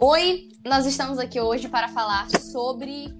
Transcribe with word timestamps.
Oi, 0.00 0.48
nós 0.64 0.86
estamos 0.86 1.18
aqui 1.18 1.40
hoje 1.40 1.68
para 1.68 1.88
falar 1.88 2.30
sobre 2.30 3.12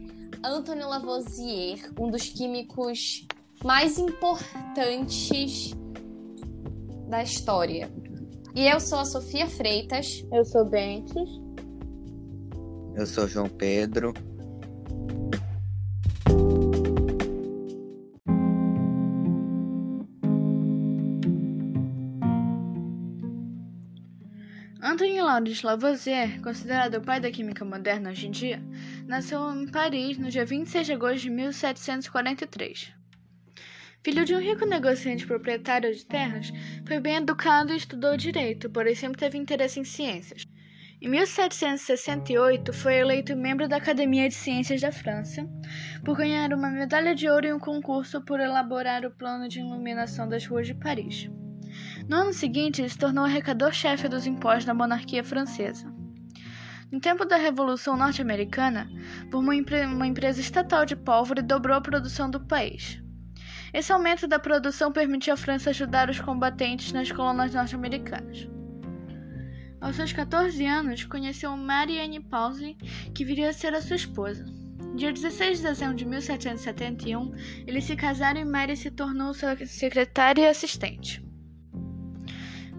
Antoine 0.45 0.85
Lavoisier, 0.85 1.91
um 1.99 2.09
dos 2.09 2.29
químicos 2.29 3.27
mais 3.65 3.99
importantes 3.99 5.75
da 7.09 7.21
história. 7.21 7.91
E 8.55 8.69
eu 8.69 8.79
sou 8.79 9.01
a 9.01 9.05
Sofia 9.05 9.49
Freitas. 9.49 10.25
Eu 10.33 10.45
sou 10.45 10.65
Bentes. 10.67 11.29
Eu 12.95 13.07
sou 13.07 13.27
João 13.27 13.49
Pedro. 13.49 14.15
Antoine 24.81 25.21
Laurent 25.21 25.65
Lavoisier, 25.65 26.41
considerado 26.41 26.95
o 26.95 27.01
pai 27.01 27.19
da 27.19 27.33
química 27.33 27.65
moderna 27.65 28.11
hoje 28.11 28.29
em 28.29 28.31
dia, 28.31 28.63
nasceu 29.09 29.53
em 29.53 29.67
Paris 29.67 30.17
no 30.17 30.31
dia 30.31 30.45
26 30.45 30.87
de 30.87 30.93
agosto 30.93 31.23
de 31.23 31.31
1743. 31.31 32.93
Filho 34.05 34.25
de 34.25 34.37
um 34.37 34.39
rico 34.39 34.65
negociante 34.65 35.27
proprietário 35.27 35.93
de 35.93 36.07
terras, 36.07 36.53
foi 36.87 37.01
bem 37.01 37.17
educado 37.17 37.73
e 37.73 37.77
estudou 37.77 38.17
direito, 38.17 38.71
porém 38.71 38.95
sempre 38.95 39.19
teve 39.19 39.37
interesse 39.37 39.81
em 39.81 39.85
ciências. 39.85 40.45
Em 41.03 41.09
1768, 41.09 42.73
foi 42.73 42.99
eleito 42.99 43.35
membro 43.35 43.69
da 43.69 43.79
Academia 43.79 44.29
de 44.29 44.35
Ciências 44.37 44.81
da 44.81 44.93
França 44.93 45.45
por 46.05 46.17
ganhar 46.17 46.53
uma 46.53 46.71
medalha 46.71 47.17
de 47.17 47.29
ouro 47.29 47.47
em 47.47 47.53
um 47.53 47.59
concurso 47.59 48.21
por 48.21 48.39
elaborar 48.39 49.05
o 49.05 49.11
plano 49.11 49.49
de 49.49 49.59
iluminação 49.59 50.29
das 50.29 50.47
ruas 50.47 50.69
de 50.69 50.75
Paris. 50.75 51.29
No 52.09 52.17
ano 52.17 52.33
seguinte, 52.33 52.81
ele 52.81 52.89
se 52.89 52.97
tornou 52.97 53.27
arrecador-chefe 53.27 54.09
dos 54.09 54.27
impostos 54.27 54.65
da 54.65 54.73
monarquia 54.73 55.23
francesa. 55.23 55.93
No 56.91 56.99
tempo 56.99 57.27
da 57.27 57.37
Revolução 57.37 57.99
Norte-Americana, 57.99 58.91
formou 59.31 59.55
uma 59.85 60.07
empresa 60.07 60.41
estatal 60.41 60.87
de 60.87 60.97
pólvora 60.97 61.43
dobrou 61.43 61.77
a 61.77 61.83
produção 61.83 62.31
do 62.31 62.41
país. 62.41 62.99
Esse 63.75 63.93
aumento 63.93 64.27
da 64.27 64.39
produção 64.39 64.91
permitiu 64.91 65.35
à 65.35 65.37
França 65.37 65.69
ajudar 65.69 66.09
os 66.09 66.19
combatentes 66.19 66.93
nas 66.93 67.13
colônias 67.13 67.53
norte-americanas. 67.53 68.49
Aos 69.79 69.97
seus 69.97 70.11
14 70.11 70.65
anos, 70.65 71.05
conheceu 71.05 71.55
Marianne 71.59 72.21
Pause, 72.21 72.75
que 73.15 73.23
viria 73.23 73.51
a 73.51 73.53
ser 73.53 73.75
a 73.75 73.83
sua 73.83 73.97
esposa. 73.97 74.47
Dia 74.97 75.13
16 75.13 75.59
de 75.59 75.65
dezembro 75.65 75.95
de 75.95 76.07
1771, 76.07 77.35
eles 77.67 77.85
se 77.85 77.95
casaram 77.95 78.41
e 78.41 78.47
Mary 78.47 78.75
se 78.79 78.91
tornou 78.91 79.35
sua 79.35 79.55
secretária 79.67 80.45
e 80.45 80.49
assistente. 80.49 81.28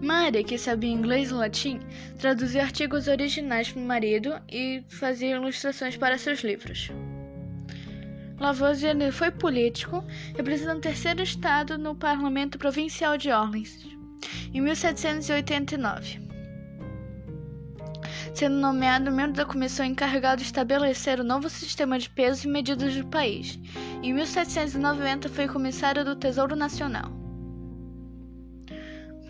Mary, 0.02 0.42
que 0.42 0.56
sabia 0.56 0.90
inglês 0.90 1.30
e 1.30 1.34
latim, 1.34 1.78
traduzia 2.18 2.62
artigos 2.62 3.06
originais 3.06 3.70
para 3.70 3.82
o 3.82 3.84
marido 3.84 4.32
e 4.50 4.82
fazia 4.88 5.36
ilustrações 5.36 5.96
para 5.96 6.16
seus 6.16 6.40
livros. 6.40 6.90
Lavoisier 8.38 9.12
foi 9.12 9.30
político, 9.30 10.02
representando 10.34 10.78
o 10.78 10.80
terceiro 10.80 11.22
estado 11.22 11.76
no 11.76 11.94
Parlamento 11.94 12.58
Provincial 12.58 13.18
de 13.18 13.30
Orleans, 13.30 13.86
em 14.54 14.62
1789. 14.62 16.18
Sendo 18.34 18.54
nomeado 18.56 19.10
membro 19.10 19.34
da 19.34 19.44
comissão 19.44 19.84
encarregada 19.84 20.38
de 20.38 20.44
estabelecer 20.44 21.20
o 21.20 21.24
novo 21.24 21.50
sistema 21.50 21.98
de 21.98 22.08
pesos 22.08 22.44
e 22.44 22.48
medidas 22.48 22.96
do 22.96 23.06
país. 23.08 23.58
Em 24.02 24.14
1790 24.14 25.28
foi 25.28 25.46
comissário 25.46 26.02
do 26.02 26.16
Tesouro 26.16 26.56
Nacional. 26.56 27.19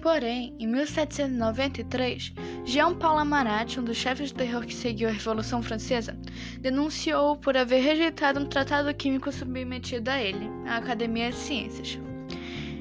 Porém, 0.02 0.54
em 0.58 0.66
1793, 0.66 2.32
Jean 2.64 2.94
Paul 2.94 3.18
Amarat, 3.18 3.78
um 3.78 3.84
dos 3.84 3.98
chefes 3.98 4.32
do 4.32 4.38
terror 4.38 4.64
que 4.64 4.74
seguiu 4.74 5.08
a 5.08 5.12
Revolução 5.12 5.62
Francesa, 5.62 6.18
denunciou 6.58 7.36
por 7.36 7.55
haver 7.55 7.83
rejeitado 7.83 8.40
um 8.40 8.46
tratado 8.46 8.94
químico 8.94 9.30
submetido 9.30 10.10
a 10.10 10.18
ele, 10.18 10.50
a 10.66 10.78
Academia 10.78 11.30
de 11.30 11.36
Ciências. 11.36 11.98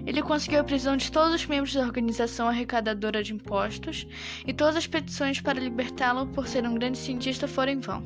Ele 0.08 0.22
conseguiu 0.22 0.62
a 0.62 0.63
prisão 0.63 0.96
de 0.96 1.12
todos 1.12 1.35
os 1.35 1.46
membros 1.46 1.74
da 1.74 1.81
organização 1.81 2.47
arrecadadora 2.47 3.22
de 3.22 3.34
impostos 3.34 4.08
e 4.47 4.53
todas 4.53 4.78
as 4.78 4.88
petições 4.88 5.41
para 5.41 5.59
libertá-lo 5.59 6.25
por 6.28 6.47
ser 6.47 6.66
um 6.66 6.74
grande 6.74 6.97
cientista 6.97 7.50
foram 7.50 7.74
em 7.74 7.79
vão. 7.79 8.02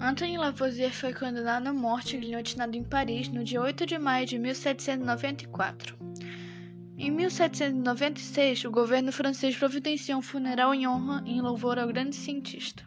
Antoine 0.00 0.38
Lavoisier 0.38 0.90
foi 0.90 1.12
condenado 1.12 1.66
à 1.66 1.72
morte 1.72 2.16
guilhotinado 2.16 2.76
em 2.76 2.82
Paris 2.82 3.28
no 3.28 3.44
dia 3.44 3.60
8 3.60 3.86
de 3.86 3.98
maio 3.98 4.26
de 4.26 4.38
1794. 4.38 5.96
Em 6.96 7.10
1796, 7.10 8.64
o 8.64 8.70
governo 8.70 9.10
francês 9.10 9.56
providenciou 9.56 10.18
um 10.18 10.22
funeral 10.22 10.72
em 10.72 10.86
honra 10.86 11.24
em 11.26 11.40
louvor 11.40 11.78
ao 11.78 11.88
grande 11.88 12.14
cientista. 12.14 12.84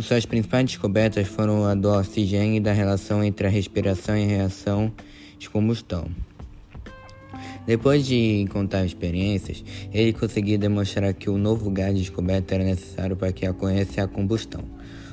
Suas 0.00 0.24
principais 0.26 0.64
descobertas 0.64 1.28
foram 1.28 1.64
a 1.64 1.74
do 1.74 1.90
oxigênio 1.90 2.56
e 2.56 2.60
da 2.60 2.72
relação 2.72 3.22
entre 3.22 3.46
a 3.46 3.50
respiração 3.50 4.16
e 4.16 4.24
a 4.24 4.26
reação 4.26 4.92
de 5.38 5.48
combustão. 5.48 6.08
Depois 7.68 8.06
de 8.06 8.46
contar 8.50 8.86
experiências, 8.86 9.62
ele 9.92 10.14
conseguiu 10.14 10.56
demonstrar 10.56 11.12
que 11.12 11.28
o 11.28 11.36
novo 11.36 11.70
gás 11.70 11.94
descoberto 11.94 12.50
era 12.52 12.64
necessário 12.64 13.14
para 13.14 13.30
que 13.30 13.46
ocorresse 13.46 14.00
a 14.00 14.08
combustão. 14.08 14.64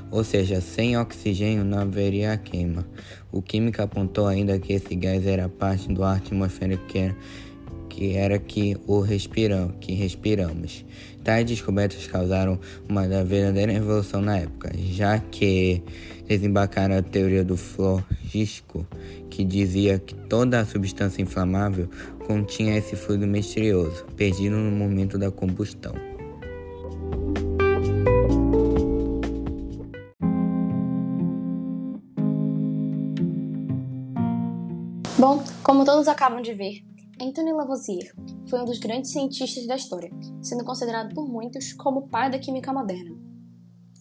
Ou 0.10 0.24
seja, 0.24 0.62
sem 0.62 0.98
oxigênio 0.98 1.66
não 1.66 1.80
haveria 1.80 2.32
a 2.32 2.38
queima. 2.38 2.88
O 3.30 3.42
químico 3.42 3.82
apontou 3.82 4.26
ainda 4.26 4.58
que 4.58 4.72
esse 4.72 4.96
gás 4.96 5.28
era 5.28 5.50
parte 5.50 5.92
do 5.92 6.02
ar 6.02 6.16
atmosférico 6.16 6.86
que 6.88 6.98
era 7.00 7.18
que 7.90 8.16
era 8.16 8.40
que 8.40 8.78
o 8.88 9.02
respiram, 9.02 9.74
que 9.80 9.94
respiramos. 9.94 10.86
Tais 11.26 11.44
descobertas 11.44 12.06
causaram 12.06 12.60
uma 12.88 13.08
verdadeira 13.08 13.72
revolução 13.72 14.22
na 14.22 14.38
época, 14.38 14.72
já 14.78 15.18
que 15.18 15.82
desembarcaram 16.28 16.96
a 16.96 17.02
teoria 17.02 17.44
do 17.44 17.58
flogístico, 17.58 18.86
que 19.28 19.44
dizia 19.44 19.98
que 19.98 20.14
toda 20.14 20.60
a 20.60 20.66
substância 20.66 21.24
inflamável 21.24 21.90
continha 22.28 22.78
esse 22.78 22.96
fluido 22.96 23.26
misterioso, 23.26 24.06
perdido 24.16 24.56
no 24.56 24.70
momento 24.70 25.18
da 25.18 25.32
combustão. 25.32 25.96
Bom, 35.18 35.44
como 35.64 35.84
todos 35.84 36.08
acabam 36.08 36.40
de 36.40 36.54
ver, 36.54 36.84
Antoine 37.22 37.54
Lavoisier 37.54 38.14
foi 38.50 38.62
um 38.62 38.66
dos 38.66 38.78
grandes 38.78 39.12
cientistas 39.12 39.66
da 39.66 39.78
história, 39.78 40.12
sendo 40.42 40.66
considerado 40.66 41.14
por 41.16 41.26
muitos 41.26 41.72
como 41.72 42.02
o 42.02 42.08
pai 42.10 42.30
da 42.30 42.38
química 42.38 42.74
moderna. 42.74 43.16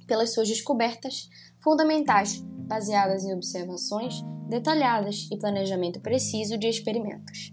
Pelas 0.05 0.35
suas 0.35 0.49
descobertas 0.49 1.29
fundamentais, 1.63 2.45
baseadas 2.67 3.25
em 3.25 3.33
observações 3.33 4.21
detalhadas 4.49 5.29
e 5.31 5.39
planejamento 5.39 6.01
preciso 6.01 6.59
de 6.59 6.67
experimentos. 6.67 7.53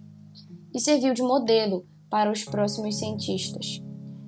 E 0.73 0.79
serviu 0.79 1.13
de 1.13 1.21
modelo 1.21 1.85
para 2.09 2.31
os 2.31 2.43
próximos 2.43 2.97
cientistas. 2.97 3.81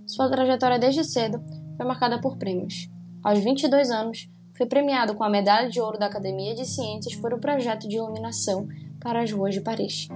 Sua 0.06 0.30
trajetória 0.30 0.78
desde 0.78 1.04
cedo 1.04 1.44
foi 1.76 1.86
marcada 1.86 2.22
por 2.22 2.38
prêmios. 2.38 2.88
Aos 3.24 3.40
22 3.40 3.90
anos, 3.90 4.30
foi 4.56 4.68
premiado 4.68 5.16
com 5.16 5.24
a 5.24 5.30
Medalha 5.30 5.68
de 5.68 5.82
Ouro 5.82 5.98
da 5.98 6.06
Academia 6.06 6.54
de 6.54 6.64
Ciências 6.64 7.16
por 7.16 7.34
um 7.34 7.40
projeto 7.40 7.88
de 7.88 7.96
iluminação 7.96 8.68
para 9.02 9.24
as 9.24 9.32
ruas 9.32 9.56
de 9.56 9.62
Paris 9.62 10.08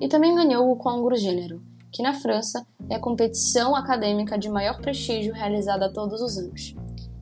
e 0.00 0.08
também 0.08 0.34
ganhou 0.34 0.70
o 0.70 0.76
Concours 0.76 1.20
Gênero, 1.20 1.62
que 1.90 2.02
na 2.02 2.14
França 2.14 2.66
é 2.88 2.96
a 2.96 3.00
competição 3.00 3.74
acadêmica 3.74 4.38
de 4.38 4.48
maior 4.48 4.80
prestígio 4.80 5.32
realizada 5.32 5.92
todos 5.92 6.20
os 6.20 6.36
anos, 6.36 6.74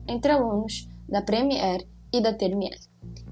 entre 0.07 0.31
alunos 0.31 0.87
da 1.07 1.21
Première 1.21 1.87
e 2.13 2.21
da 2.21 2.33
Termière, 2.33 2.79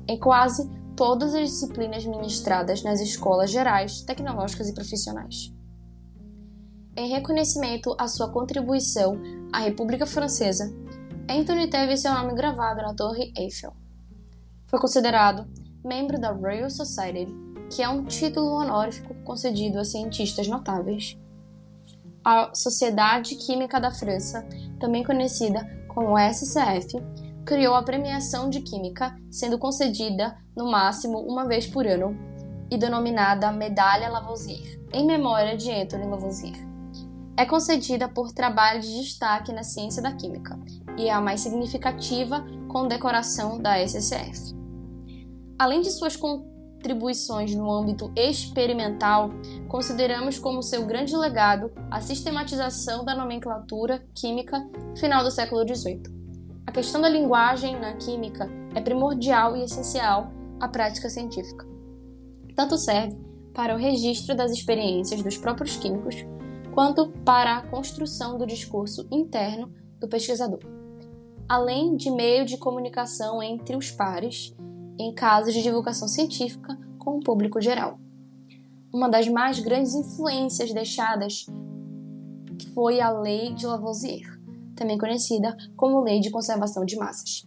em 0.08 0.20
quase 0.20 0.70
todas 0.96 1.36
as 1.36 1.50
disciplinas 1.50 2.06
ministradas 2.06 2.82
nas 2.84 3.02
escolas 3.02 3.52
gerais, 3.52 4.02
tecnológicas 4.02 4.70
e 4.70 4.74
profissionais. 4.74 5.54
Em 6.98 7.10
reconhecimento 7.10 7.94
à 8.00 8.08
sua 8.08 8.30
contribuição 8.30 9.20
à 9.52 9.60
República 9.60 10.06
Francesa, 10.06 10.74
Anthony 11.30 11.68
teve 11.68 11.98
seu 11.98 12.14
nome 12.14 12.34
gravado 12.34 12.82
na 12.82 12.94
Torre 12.94 13.34
Eiffel. 13.38 13.74
Foi 14.68 14.80
considerado 14.80 15.46
membro 15.84 16.20
da 16.20 16.32
Royal 16.32 16.70
Society 16.70 17.28
que 17.70 17.82
é 17.82 17.90
um 17.90 18.06
título 18.06 18.52
honorífico 18.52 19.14
concedido 19.24 19.80
a 19.80 19.84
cientistas 19.84 20.48
notáveis. 20.48 21.18
A 22.24 22.52
Sociedade 22.54 23.36
Química 23.36 23.80
da 23.80 23.92
França, 23.92 24.48
também 24.80 25.04
conhecida 25.04 25.66
como 25.88 26.18
SCF, 26.18 26.98
criou 27.46 27.76
a 27.76 27.84
premiação 27.84 28.50
de 28.50 28.62
Química, 28.62 29.16
sendo 29.30 29.60
concedida 29.60 30.36
no 30.56 30.70
máximo 30.70 31.20
uma 31.20 31.48
vez 31.48 31.68
por 31.68 31.86
ano 31.86 32.18
e 32.72 32.78
denominada 32.78 33.52
Medalha 33.52 34.10
Lavoisier, 34.10 34.82
em 34.92 35.06
memória 35.06 35.56
de 35.56 35.72
Antoine 35.72 36.08
Lavoisier. 36.08 36.58
É 37.38 37.46
concedida 37.46 38.08
por 38.08 38.32
trabalho 38.32 38.82
de 38.82 39.02
destaque 39.02 39.52
na 39.52 39.62
ciência 39.62 40.02
da 40.02 40.14
química 40.14 40.58
e 40.98 41.08
é 41.08 41.12
a 41.12 41.22
mais 41.22 41.42
significativa 41.42 42.44
condecoração 42.68 43.60
da 43.62 43.78
SCF. 43.86 44.56
Além 45.60 45.82
de 45.82 45.92
suas 45.92 46.16
contribuições 46.86 47.56
no 47.56 47.72
âmbito 47.72 48.12
experimental, 48.16 49.32
consideramos 49.68 50.38
como 50.38 50.62
seu 50.62 50.86
grande 50.86 51.18
legado 51.18 51.72
a 51.90 52.00
sistematização 52.00 53.04
da 53.04 53.16
nomenclatura 53.16 54.06
química 54.14 54.64
final 54.96 55.24
do 55.24 55.32
século 55.32 55.68
XVIII. 55.68 56.04
A 56.68 56.72
questão 56.72 57.02
da 57.02 57.10
linguagem 57.10 57.80
na 57.80 57.96
química 57.96 58.48
é 58.76 58.82
primordial 58.82 59.58
e 59.58 59.64
essencial 59.64 60.32
à 60.60 60.68
prática 60.68 61.10
científica. 61.10 61.66
Tanto 62.56 62.78
serve 62.78 63.18
para 63.52 63.74
o 63.74 63.80
registro 63.80 64.36
das 64.36 64.52
experiências 64.52 65.24
dos 65.24 65.40
próprios 65.40 65.78
químicos, 65.78 66.16
quanto 66.76 67.08
para 67.26 67.58
a 67.58 67.62
construção 67.64 68.38
do 68.38 68.46
discurso 68.46 69.08
interno 69.12 69.74
do 70.00 70.08
pesquisador, 70.08 70.60
além 71.50 71.96
de 71.96 72.12
meio 72.12 72.46
de 72.46 72.58
comunicação 72.58 73.42
entre 73.42 73.76
os 73.76 73.90
pares 73.90 74.56
em 74.98 75.14
casos 75.14 75.54
de 75.54 75.62
divulgação 75.62 76.08
científica 76.08 76.78
com 77.00 77.18
o 77.18 77.24
público 77.24 77.62
geral. 77.62 78.00
Uma 78.94 79.10
das 79.10 79.28
mais 79.28 79.60
grandes 79.60 79.94
influências 79.94 80.74
deixadas 80.74 81.46
foi 82.74 83.02
a 83.02 83.12
Lei 83.12 83.54
de 83.54 83.66
Lavoisier, 83.66 84.40
também 84.76 84.98
conhecida 84.98 85.56
como 85.76 86.02
Lei 86.02 86.20
de 86.20 86.30
Conservação 86.30 86.86
de 86.86 86.96
Massas, 86.96 87.46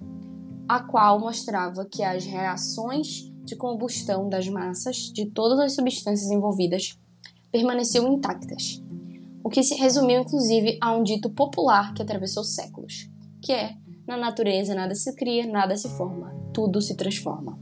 a 0.68 0.80
qual 0.80 1.18
mostrava 1.18 1.84
que 1.84 2.02
as 2.02 2.24
reações 2.24 3.32
de 3.44 3.56
combustão 3.56 4.28
das 4.28 4.46
massas 4.48 5.10
de 5.12 5.26
todas 5.26 5.58
as 5.58 5.74
substâncias 5.74 6.30
envolvidas 6.30 6.98
permaneciam 7.50 8.12
intactas, 8.12 8.82
o 9.42 9.48
que 9.48 9.62
se 9.62 9.74
resumiu 9.74 10.20
inclusive 10.20 10.76
a 10.80 10.94
um 10.94 11.02
dito 11.02 11.30
popular 11.30 11.94
que 11.94 12.02
atravessou 12.02 12.44
séculos, 12.44 13.08
que 13.40 13.52
é: 13.52 13.76
na 14.08 14.16
natureza 14.16 14.74
nada 14.74 14.94
se 14.94 15.14
cria, 15.14 15.46
nada 15.46 15.76
se 15.76 15.88
forma, 15.90 16.34
tudo 16.54 16.80
se 16.80 16.96
transforma. 16.96 17.58